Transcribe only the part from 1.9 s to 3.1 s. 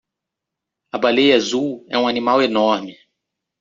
um animal enorme.